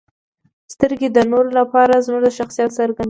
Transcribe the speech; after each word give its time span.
•سترګې 0.73 1.09
د 1.13 1.19
نورو 1.31 1.49
لپاره 1.59 1.93
زموږ 2.05 2.21
د 2.23 2.29
شخصیت 2.37 2.69
څرګندوي. 2.77 2.99